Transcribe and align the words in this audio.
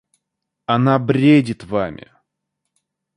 Она 0.65 0.97
бредит 0.97 1.63
вами. 1.63 2.09